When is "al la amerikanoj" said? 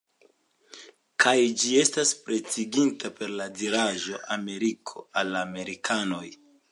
5.23-6.25